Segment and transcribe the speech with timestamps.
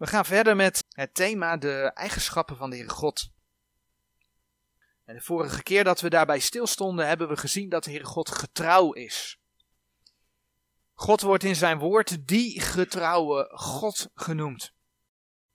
[0.00, 3.30] We gaan verder met het thema de eigenschappen van de Heere God.
[5.04, 8.30] En de vorige keer dat we daarbij stilstonden, hebben we gezien dat de Heere God
[8.30, 9.40] getrouw is.
[10.94, 14.74] God wordt in zijn woord die getrouwe God genoemd.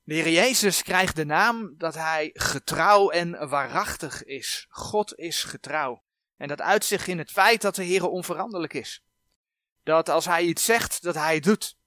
[0.04, 4.66] De Heer Jezus krijgt de naam dat hij getrouw en waarachtig is.
[4.70, 6.04] God is getrouw.
[6.38, 9.04] En dat uit zich in het feit dat de Heer onveranderlijk is.
[9.84, 11.77] Dat als hij iets zegt, dat hij het doet.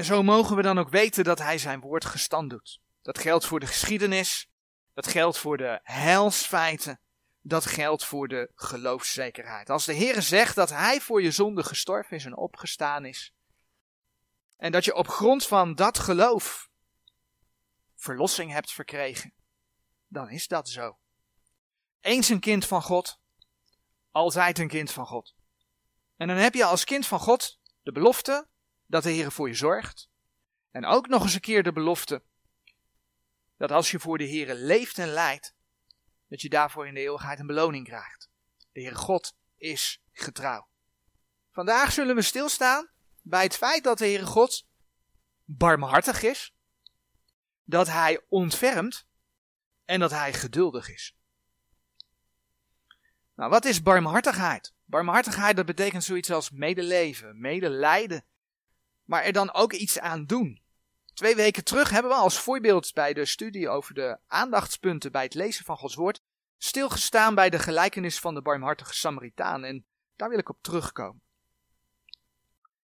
[0.00, 2.80] En zo mogen we dan ook weten dat hij zijn woord gestand doet.
[3.02, 4.50] Dat geldt voor de geschiedenis,
[4.94, 7.00] dat geldt voor de heilsfeiten,
[7.40, 9.70] dat geldt voor de geloofszekerheid.
[9.70, 13.34] Als de Heer zegt dat hij voor je zonde gestorven is en opgestaan is,
[14.56, 16.70] en dat je op grond van dat geloof
[17.96, 19.32] verlossing hebt verkregen,
[20.08, 20.98] dan is dat zo.
[22.00, 23.20] Eens een kind van God,
[24.10, 25.34] altijd een kind van God.
[26.16, 28.48] En dan heb je als kind van God de belofte
[28.90, 30.08] dat de Heer voor je zorgt.
[30.70, 32.22] En ook nog eens een keer de belofte
[33.56, 35.54] dat als je voor de Heer leeft en leidt,
[36.28, 38.30] dat je daarvoor in de eeuwigheid een beloning krijgt.
[38.72, 40.68] De Heer God is getrouw.
[41.50, 42.90] Vandaag zullen we stilstaan
[43.22, 44.66] bij het feit dat de Heere God
[45.44, 46.54] barmhartig is,
[47.64, 49.06] dat Hij ontfermt
[49.84, 51.16] en dat Hij geduldig is.
[53.34, 54.74] Nou, wat is barmhartigheid?
[54.84, 58.24] Barmhartigheid, dat betekent zoiets als medeleven, medelijden,
[59.10, 60.62] maar er dan ook iets aan doen.
[61.14, 65.34] Twee weken terug hebben we als voorbeeld bij de studie over de aandachtspunten bij het
[65.34, 66.20] lezen van Gods woord
[66.58, 69.86] stilgestaan bij de gelijkenis van de barmhartige Samaritaan en
[70.16, 71.22] daar wil ik op terugkomen.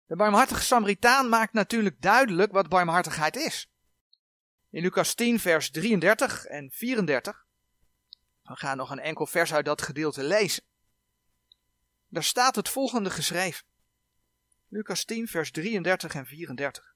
[0.06, 3.72] De barmhartige Samaritaan maakt natuurlijk duidelijk wat barmhartigheid is.
[4.70, 7.46] In Lucas 10, vers 33 en 34.
[8.44, 10.64] We gaan nog een enkel vers uit dat gedeelte lezen.
[12.08, 13.66] Daar staat het volgende geschreven.
[14.74, 16.96] Lucas 10, vers 33 en 34.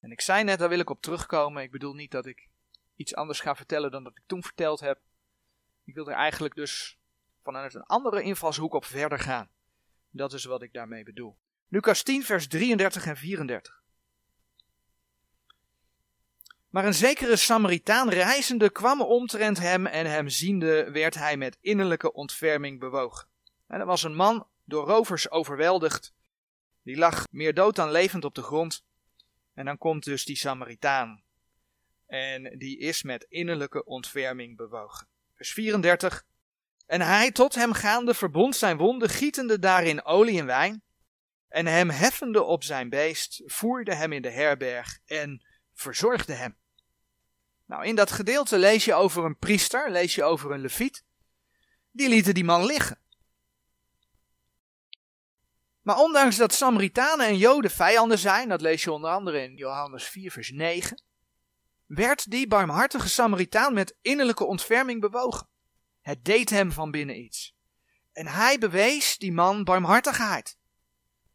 [0.00, 1.62] En ik zei net, daar wil ik op terugkomen.
[1.62, 2.48] Ik bedoel niet dat ik
[2.96, 5.00] iets anders ga vertellen dan dat ik toen verteld heb.
[5.84, 6.98] Ik wil er eigenlijk dus
[7.42, 9.50] vanuit een andere invalshoek op verder gaan.
[10.10, 11.38] Dat is wat ik daarmee bedoel.
[11.68, 13.82] Lucas 10, vers 33 en 34.
[16.68, 22.12] Maar een zekere Samaritaan reizende kwam omtrent hem en hem ziende werd hij met innerlijke
[22.12, 23.28] ontferming bewogen.
[23.66, 26.12] En er was een man door rovers overweldigd.
[26.82, 28.84] Die lag meer dood dan levend op de grond.
[29.54, 31.22] En dan komt dus die Samaritaan.
[32.06, 35.08] En die is met innerlijke ontferming bewogen.
[35.34, 36.24] Vers 34.
[36.86, 40.82] En hij tot hem gaande verbond zijn wonden, gietende daarin olie en wijn.
[41.48, 45.44] En hem heffende op zijn beest, voerde hem in de herberg en
[45.74, 46.56] verzorgde hem.
[47.66, 51.04] Nou, in dat gedeelte lees je over een priester, lees je over een leviet.
[51.90, 52.98] Die lieten die man liggen.
[55.84, 60.04] Maar ondanks dat Samaritanen en Joden vijanden zijn, dat lees je onder andere in Johannes
[60.04, 61.02] 4, vers 9,
[61.86, 65.48] werd die barmhartige Samaritaan met innerlijke ontferming bewogen.
[66.00, 67.54] Het deed hem van binnen iets.
[68.12, 70.58] En hij bewees die man barmhartigheid.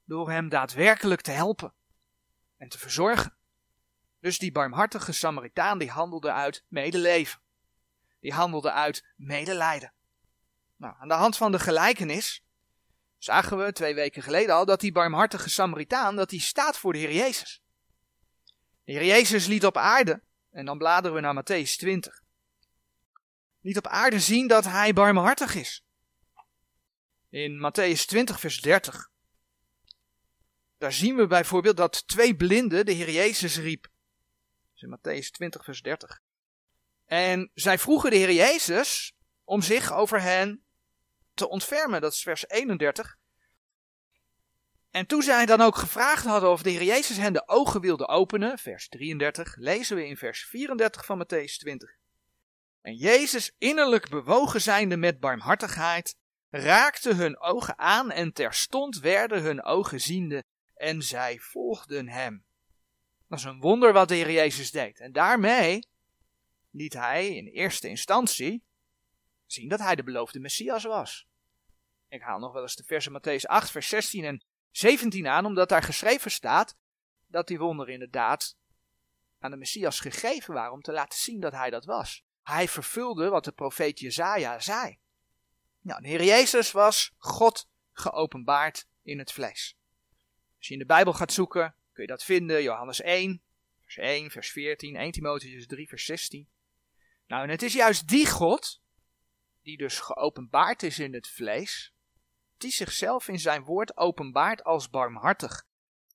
[0.06, 1.74] Door hem daadwerkelijk te helpen
[2.58, 3.38] en te verzorgen.
[4.20, 7.42] Dus die barmhartige Samaritaan die handelde uit medeleven.
[8.20, 9.94] Die handelde uit medelijden.
[10.76, 12.44] Nou, aan de hand van de gelijkenis
[13.20, 17.00] zagen we twee weken geleden al dat die barmhartige Samaritaan dat die staat voor de
[17.00, 17.62] Heer Jezus.
[18.84, 20.22] De Heer Jezus liet op aarde,
[20.52, 22.22] en dan bladeren we naar Matthäus 20
[23.62, 25.84] niet op aarde zien dat hij barmhartig is.
[27.30, 29.10] In Matthäus 20, vers 30.
[30.78, 33.88] Daar zien we bijvoorbeeld dat twee blinden de Heer Jezus riep.
[34.76, 36.22] in Matthäus 20, vers 30.
[37.06, 40.64] En zij vroegen de Heer Jezus om zich over hen
[41.40, 42.02] te ontfermen.
[42.02, 43.18] Dat is vers 31.
[44.92, 48.08] En toen zij dan ook gevraagd hadden of de Heer Jezus hen de ogen wilde
[48.08, 51.98] openen, vers 33, lezen we in vers 34 van Matthäus 20.
[52.82, 56.16] En Jezus, innerlijk bewogen zijnde met barmhartigheid,
[56.50, 60.44] raakte hun ogen aan en terstond werden hun ogen ziende
[60.76, 62.46] en zij volgden hem.
[63.28, 65.00] Dat is een wonder wat de Heer Jezus deed.
[65.00, 65.88] En daarmee
[66.72, 68.64] liet hij in eerste instantie
[69.46, 71.29] zien dat hij de beloofde Messias was.
[72.10, 75.70] Ik haal nog wel eens de versen Matthäus 8, vers 16 en 17 aan, omdat
[75.70, 76.78] daar geschreven staat
[77.28, 78.58] dat die wonderen inderdaad
[79.40, 82.24] aan de Messias gegeven waren om te laten zien dat hij dat was.
[82.44, 85.00] Hij vervulde wat de profeet Jezaja zei.
[85.82, 89.78] Nou, de Heer Jezus was God geopenbaard in het vlees.
[90.58, 92.64] Als je in de Bijbel gaat zoeken, kun je dat vinden.
[92.64, 93.42] Johannes 1,
[93.82, 96.50] vers 1, vers 14, 1 Timotheus 3, vers 16.
[97.28, 98.82] Nou, en het is juist die God,
[99.62, 101.94] die dus geopenbaard is in het vlees,
[102.60, 105.66] die zichzelf in zijn woord openbaart als barmhartig.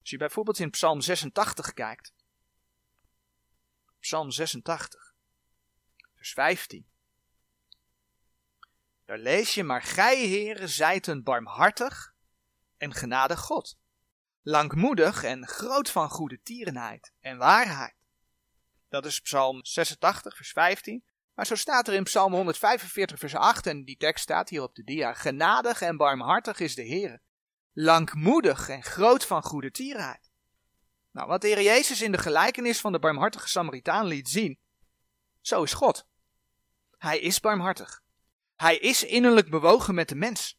[0.01, 2.15] Als je bijvoorbeeld in Psalm 86 kijkt.
[4.01, 5.15] Psalm 86,
[6.15, 6.87] vers 15.
[9.05, 12.15] Daar lees je, maar gij, heren, zijt een barmhartig
[12.77, 13.79] en genadig God.
[14.43, 17.95] Langmoedig en groot van goede tierenheid en waarheid.
[18.89, 21.05] Dat is Psalm 86, vers 15.
[21.35, 24.75] Maar zo staat er in Psalm 145, vers 8, en die tekst staat hier op
[24.75, 25.13] de dia.
[25.13, 27.21] Genadig en barmhartig is de Heer.
[27.73, 30.31] Langmoedig en groot van goede tierenheid.
[31.11, 34.59] Nou, wat de Heer Jezus in de gelijkenis van de barmhartige Samaritaan liet zien,
[35.41, 36.07] zo is God.
[36.99, 38.03] Hij is barmhartig.
[38.55, 40.59] Hij is innerlijk bewogen met de mens.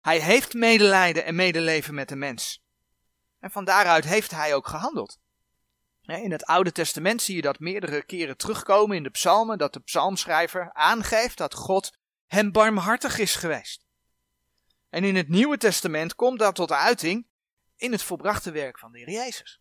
[0.00, 2.64] Hij heeft medelijden en medeleven met de mens.
[3.38, 5.18] En van daaruit heeft hij ook gehandeld.
[6.06, 9.80] In het Oude Testament zie je dat meerdere keren terugkomen in de psalmen, dat de
[9.80, 13.86] psalmschrijver aangeeft dat God hem barmhartig is geweest.
[14.88, 17.26] En in het Nieuwe Testament komt dat tot uiting
[17.76, 19.60] in het volbrachte werk van de Heer Jezus.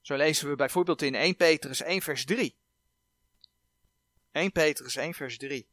[0.00, 2.58] Zo lezen we bijvoorbeeld in 1 Petrus 1 vers 3.
[4.32, 5.68] 1 Petrus 1 vers 3.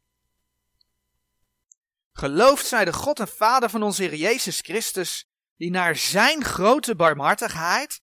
[2.12, 6.96] Geloofd zij de God en Vader van onze Heer Jezus Christus, die naar zijn grote
[6.96, 8.02] barmhartigheid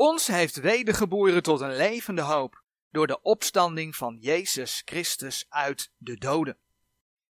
[0.00, 6.16] ons heeft wedergeboren tot een levende hoop door de opstanding van Jezus Christus uit de
[6.16, 6.58] doden.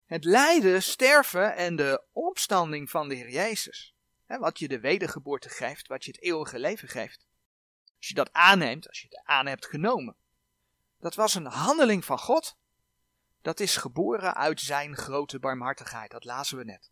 [0.06, 3.96] Het lijden, sterven en de opstanding van de Heer Jezus,
[4.26, 7.26] hè, wat je de wedergeboorte geeft, wat je het eeuwige leven geeft.
[7.98, 10.16] Als je dat aanneemt, als je het aan hebt genomen,
[11.00, 12.58] dat was een handeling van God.
[13.42, 16.92] Dat is geboren uit zijn grote barmhartigheid, dat lazen we net.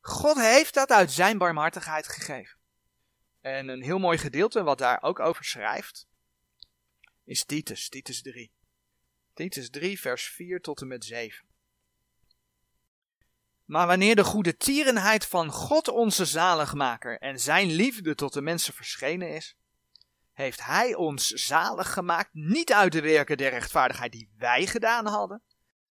[0.00, 2.62] God heeft dat uit zijn barmhartigheid gegeven.
[3.44, 6.06] En een heel mooi gedeelte wat daar ook over schrijft,
[7.24, 8.52] is Titus, Titus 3.
[9.34, 11.46] Titus 3, vers 4 tot en met 7.
[13.64, 18.74] Maar wanneer de goede tierenheid van God onze zaligmaker en zijn liefde tot de mensen
[18.74, 19.56] verschenen is,
[20.32, 25.42] heeft hij ons zalig gemaakt niet uit de werken der rechtvaardigheid die wij gedaan hadden,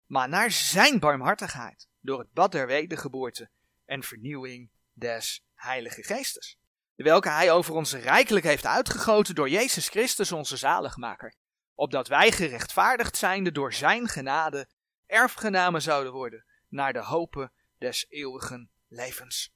[0.06, 3.50] maar naar zijn barmhartigheid, door het bad der wedergeboorte
[3.86, 6.58] en vernieuwing des Heilige Geestes
[7.04, 11.36] welke hij over ons rijkelijk heeft uitgegoten door Jezus Christus onze zaligmaker,
[11.76, 14.70] opdat wij gerechtvaardigd zijnde door zijn genade
[15.06, 19.56] erfgenamen zouden worden naar de hopen des eeuwigen levens.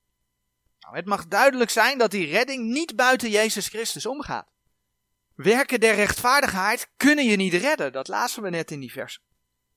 [0.80, 4.52] Nou, het mag duidelijk zijn dat die redding niet buiten Jezus Christus omgaat.
[5.36, 9.20] Werken der rechtvaardigheid kunnen je niet redden, dat lazen we net in die vers.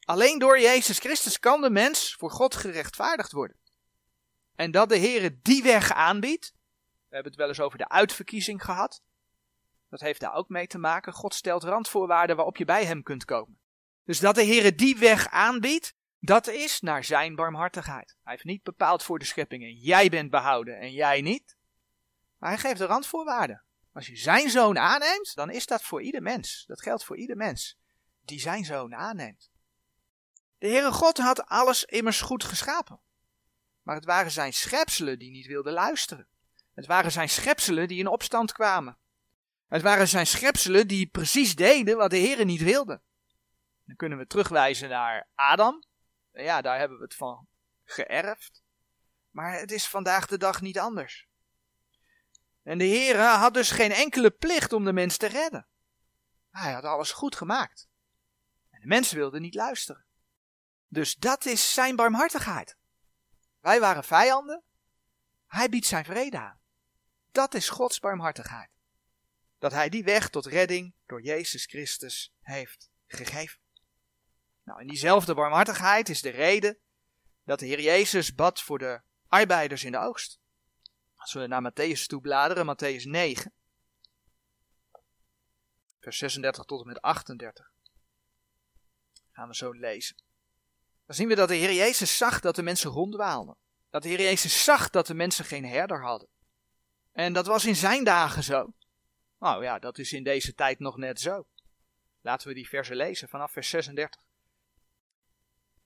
[0.00, 3.56] Alleen door Jezus Christus kan de mens voor God gerechtvaardigd worden.
[4.54, 6.53] En dat de Heere die weg aanbiedt,
[7.14, 9.02] we hebben het wel eens over de uitverkiezing gehad.
[9.90, 11.12] Dat heeft daar ook mee te maken.
[11.12, 13.58] God stelt randvoorwaarden waarop je bij hem kunt komen.
[14.04, 18.16] Dus dat de Heere die weg aanbiedt, dat is naar zijn barmhartigheid.
[18.22, 21.56] Hij heeft niet bepaald voor de scheppingen, jij bent behouden en jij niet.
[22.38, 23.64] Maar hij geeft de randvoorwaarden.
[23.92, 26.64] Als je zijn zoon aanneemt, dan is dat voor ieder mens.
[26.66, 27.78] Dat geldt voor ieder mens
[28.20, 29.50] die zijn zoon aanneemt.
[30.58, 33.00] De Heere God had alles immers goed geschapen.
[33.82, 36.28] Maar het waren zijn schepselen die niet wilden luisteren.
[36.74, 38.98] Het waren zijn schepselen die in opstand kwamen.
[39.68, 43.02] Het waren zijn schepselen die precies deden wat de Heer niet wilde.
[43.84, 45.84] Dan kunnen we terugwijzen naar Adam.
[46.32, 47.46] Ja, daar hebben we het van
[47.84, 48.62] geërfd.
[49.30, 51.28] Maar het is vandaag de dag niet anders.
[52.62, 55.66] En de Heer had dus geen enkele plicht om de mens te redden.
[56.50, 57.88] Hij had alles goed gemaakt.
[58.70, 60.04] En de mensen wilden niet luisteren.
[60.88, 62.76] Dus dat is zijn barmhartigheid.
[63.60, 64.62] Wij waren vijanden.
[65.46, 66.60] Hij biedt zijn vrede aan.
[67.34, 68.70] Dat is Gods barmhartigheid.
[69.58, 73.60] Dat Hij die weg tot redding door Jezus Christus heeft gegeven.
[74.62, 76.78] Nou, en diezelfde barmhartigheid is de reden
[77.44, 80.38] dat de Heer Jezus bad voor de arbeiders in de oogst.
[81.14, 83.52] Als we naar Matthäus toe bladeren, Matthäus 9,
[86.00, 87.70] vers 36 tot en met 38,
[89.30, 90.16] gaan we zo lezen.
[91.06, 93.56] Dan zien we dat de Heer Jezus zag dat de mensen ronddwaalden.
[93.90, 96.32] Dat de Heer Jezus zag dat de mensen geen herder hadden.
[97.14, 98.74] En dat was in zijn dagen zo.
[99.38, 101.46] Nou ja, dat is in deze tijd nog net zo.
[102.20, 104.20] Laten we die versen lezen vanaf vers 36.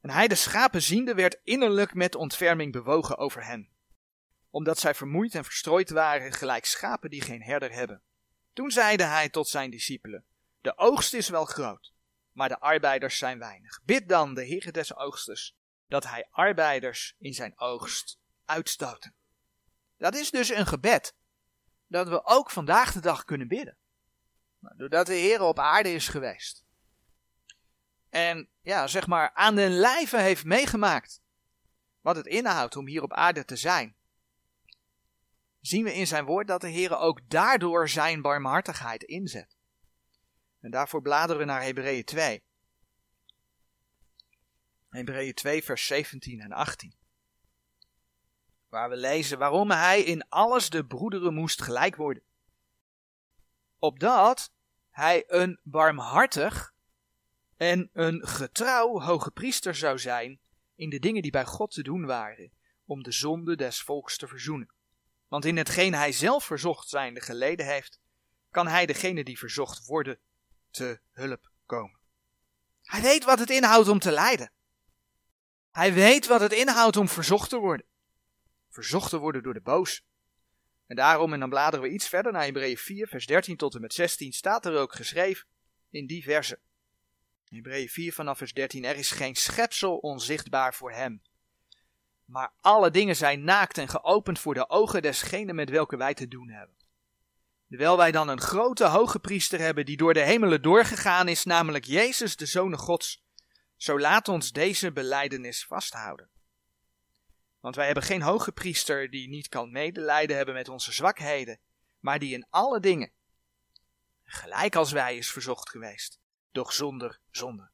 [0.00, 3.68] En hij de schapen ziende werd innerlijk met ontferming bewogen over hen,
[4.50, 8.02] omdat zij vermoeid en verstrooid waren, gelijk schapen die geen herder hebben.
[8.52, 10.24] Toen zeide hij tot zijn discipelen:
[10.60, 11.92] De oogst is wel groot,
[12.32, 13.80] maar de arbeiders zijn weinig.
[13.84, 15.56] Bid dan de Heer des oogstes,
[15.86, 19.14] dat hij arbeiders in zijn oogst uitstoten.
[19.96, 21.14] Dat is dus een gebed
[21.88, 23.76] dat we ook vandaag de dag kunnen bidden.
[24.58, 26.64] Nou, doordat de Heer op aarde is geweest.
[28.08, 31.20] En ja, zeg maar aan den lijve heeft meegemaakt
[32.00, 33.96] wat het inhoudt om hier op aarde te zijn.
[35.60, 39.56] zien we in zijn woord dat de Heer ook daardoor zijn barmhartigheid inzet.
[40.60, 42.42] En daarvoor bladeren we naar Hebreeën 2.
[44.88, 46.97] Hebreeën 2, vers 17 en 18.
[48.68, 52.22] Waar we lezen waarom hij in alles de broederen moest gelijk worden.
[53.78, 54.52] Opdat
[54.90, 56.74] hij een barmhartig
[57.56, 60.40] en een getrouw hoge priester zou zijn
[60.74, 62.52] in de dingen die bij God te doen waren,
[62.84, 64.72] om de zonde des volks te verzoenen.
[65.28, 68.00] Want in hetgeen hij zelf verzocht zijnde geleden heeft,
[68.50, 70.18] kan hij degene die verzocht worden
[70.70, 71.98] te hulp komen.
[72.82, 74.52] Hij weet wat het inhoudt om te lijden.
[75.70, 77.86] Hij weet wat het inhoudt om verzocht te worden.
[78.78, 80.04] Verzocht te worden door de boos.
[80.86, 83.80] En daarom, en dan bladeren we iets verder naar Hebreeën 4, vers 13 tot en
[83.80, 85.46] met 16, staat er ook geschreven
[85.90, 86.58] in die verse.
[87.44, 91.22] Hebreeën 4 vanaf vers 13, er is geen schepsel onzichtbaar voor hem.
[92.24, 96.28] Maar alle dingen zijn naakt en geopend voor de ogen desgene met welke wij te
[96.28, 96.76] doen hebben.
[97.68, 101.84] Terwijl wij dan een grote hoge priester hebben die door de hemelen doorgegaan is, namelijk
[101.84, 103.24] Jezus, de Zoon Gods,
[103.76, 106.36] zo laat ons deze beleidenis vasthouden.
[107.60, 111.60] Want wij hebben geen hoge priester die niet kan medelijden hebben met onze zwakheden,
[111.98, 113.12] maar die in alle dingen,
[114.24, 116.18] gelijk als wij, is verzocht geweest,
[116.52, 117.70] doch zonder zonde.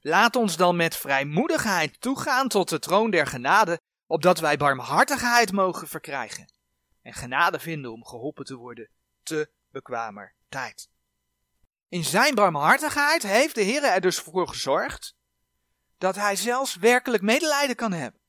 [0.00, 5.88] Laat ons dan met vrijmoedigheid toegaan tot de troon der genade, opdat wij barmhartigheid mogen
[5.88, 6.52] verkrijgen
[7.02, 8.88] en genade vinden om geholpen te worden
[9.22, 10.90] te bekwamer tijd.
[11.88, 15.14] In zijn barmhartigheid heeft de Heer er dus voor gezorgd
[15.98, 18.19] dat hij zelfs werkelijk medelijden kan hebben.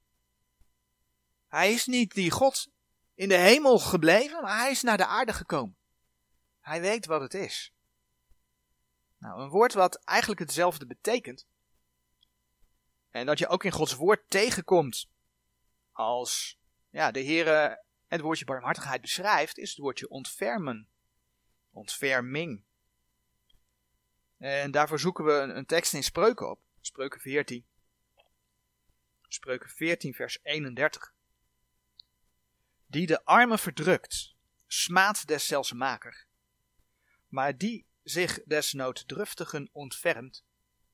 [1.51, 2.72] Hij is niet die God
[3.13, 5.77] in de hemel gebleven, maar hij is naar de aarde gekomen.
[6.60, 7.74] Hij weet wat het is.
[9.17, 11.48] Nou, een woord wat eigenlijk hetzelfde betekent.
[13.10, 15.10] En dat je ook in Gods woord tegenkomt
[15.91, 20.88] als ja, de Heere het woordje barmhartigheid beschrijft, is het woordje ontfermen.
[21.72, 22.63] Ontferming.
[24.38, 26.60] En daarvoor zoeken we een tekst in Spreuken op.
[26.81, 27.65] Spreuken 14.
[29.27, 31.13] Spreuken 14, vers 31.
[32.91, 34.36] Die de armen verdrukt,
[34.67, 36.25] smaadt deszelfs maker.
[37.27, 40.43] Maar die zich des nooddruftigen ontfermt,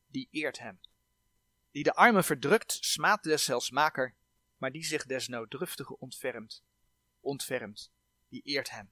[0.08, 0.80] die eert hem.
[1.72, 4.16] Die de armen verdrukt, smaadt deszelfs maker,
[4.58, 6.64] maar die zich des nooddruftigen ontfermt,
[7.20, 7.92] ontfermt,
[8.30, 8.92] die eert hem.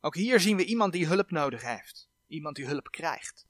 [0.00, 3.46] Ook hier zien we iemand die hulp nodig heeft, iemand die hulp krijgt.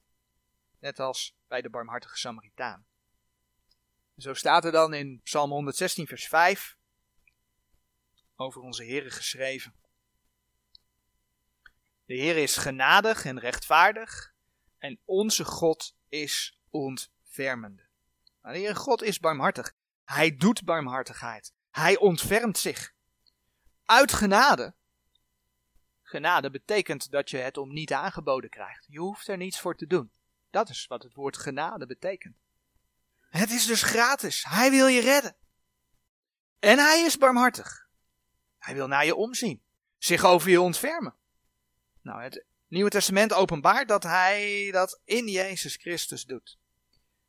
[0.79, 2.85] Net als bij de barmhartige Samaritaan.
[4.17, 6.74] Zo staat er dan in Psalm 116, vers 5
[8.35, 9.75] over onze Heer geschreven.
[12.05, 14.33] De Heer is genadig en rechtvaardig
[14.77, 17.87] en onze God is ontfermende.
[18.73, 19.73] God is barmhartig.
[20.03, 21.53] Hij doet barmhartigheid.
[21.71, 22.93] Hij ontfermt zich.
[23.85, 24.75] Uit genade.
[26.01, 28.85] Genade betekent dat je het om niet aangeboden krijgt.
[28.89, 30.11] Je hoeft er niets voor te doen.
[30.49, 32.35] Dat is wat het woord genade betekent.
[33.29, 34.43] Het is dus gratis.
[34.43, 35.35] Hij wil je redden.
[36.59, 37.84] En hij is barmhartig.
[38.65, 39.61] Hij wil naar je omzien.
[39.97, 41.15] Zich over je ontfermen.
[42.01, 46.57] Nou, het Nieuwe Testament openbaart dat hij dat in Jezus Christus doet.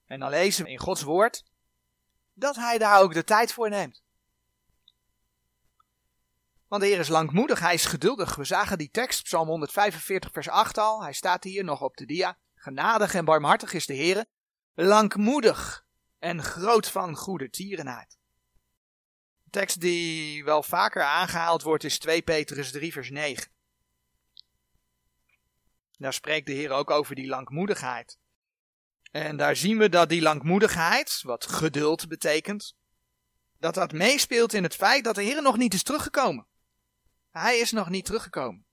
[0.07, 1.45] En dan lezen we in Gods woord
[2.33, 4.03] dat hij daar ook de tijd voor neemt.
[6.69, 8.35] Want de Heer is langmoedig, hij is geduldig.
[8.35, 11.03] We zagen die tekst, Psalm 145, vers 8 al.
[11.03, 12.39] Hij staat hier nog op de dia.
[12.55, 14.25] Genadig en barmhartig is de Heer.
[14.75, 15.87] Langmoedig
[16.19, 18.19] en groot van goede tierenheid.
[19.51, 23.51] Tekst die wel vaker aangehaald wordt is 2 Petrus 3, vers 9.
[25.99, 28.19] Daar spreekt de Heer ook over die langmoedigheid.
[29.11, 32.75] En daar zien we dat die langmoedigheid, wat geduld betekent,
[33.59, 36.47] dat dat meespeelt in het feit dat de Heer nog niet is teruggekomen.
[37.31, 38.67] Hij is nog niet teruggekomen.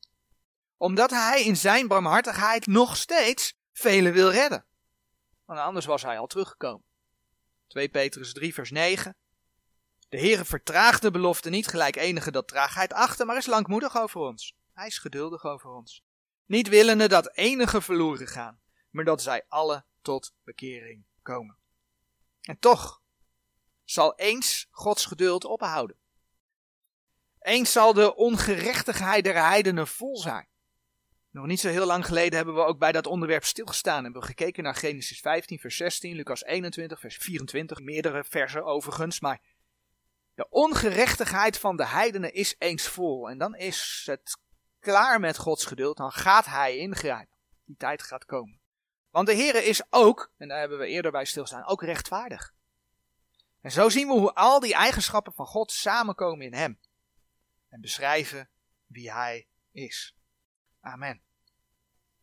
[0.78, 4.66] Omdat hij in zijn barmhartigheid nog steeds velen wil redden.
[5.46, 6.86] Want anders was hij al teruggekomen.
[7.68, 9.16] 2 Petrus 3 vers 9.
[10.14, 14.22] De Heere vertraagt de belofte niet gelijk enige dat traagheid achter, maar is langmoedig over
[14.22, 14.56] ons.
[14.74, 16.04] Hij is geduldig over ons.
[16.46, 21.58] Niet willende dat enige verloren gaan, maar dat zij alle tot bekering komen.
[22.42, 23.02] En toch
[23.84, 25.98] zal eens Gods geduld ophouden.
[27.40, 30.48] Eens zal de ongerechtigheid der heidenen vol zijn.
[31.30, 34.04] Nog niet zo heel lang geleden hebben we ook bij dat onderwerp stilgestaan.
[34.04, 39.20] Hebben we gekeken naar Genesis 15, vers 16, Lucas 21, vers 24, meerdere versen overigens.
[39.20, 39.42] Maar
[40.36, 43.30] de ongerechtigheid van de heidenen is eens vol.
[43.30, 44.38] En dan is het
[44.80, 45.98] klaar met Gods geduld.
[45.98, 47.38] Dan gaat hij ingrijpen.
[47.66, 48.62] Die tijd gaat komen.
[49.10, 52.54] Want de Heer is ook, en daar hebben we eerder bij stilstaan, ook rechtvaardig.
[53.62, 56.80] En zo zien we hoe al die eigenschappen van God samenkomen in hem.
[57.70, 58.50] en beschrijven
[58.86, 60.16] wie Hij is.
[60.82, 61.22] Amen.